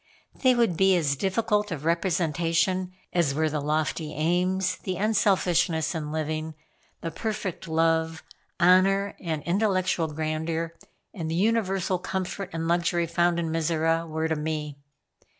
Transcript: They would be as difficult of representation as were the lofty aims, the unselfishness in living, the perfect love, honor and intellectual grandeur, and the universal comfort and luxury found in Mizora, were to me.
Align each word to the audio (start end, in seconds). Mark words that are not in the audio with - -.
They 0.33 0.55
would 0.55 0.75
be 0.75 0.95
as 0.95 1.15
difficult 1.15 1.69
of 1.69 1.85
representation 1.85 2.91
as 3.13 3.35
were 3.35 3.51
the 3.51 3.59
lofty 3.61 4.13
aims, 4.15 4.77
the 4.77 4.95
unselfishness 4.97 5.93
in 5.93 6.11
living, 6.11 6.55
the 7.01 7.11
perfect 7.11 7.67
love, 7.67 8.23
honor 8.59 9.15
and 9.21 9.43
intellectual 9.43 10.07
grandeur, 10.07 10.73
and 11.13 11.29
the 11.29 11.35
universal 11.35 11.99
comfort 11.99 12.49
and 12.51 12.67
luxury 12.67 13.05
found 13.05 13.37
in 13.39 13.51
Mizora, 13.51 14.07
were 14.07 14.27
to 14.27 14.35
me. 14.35 14.79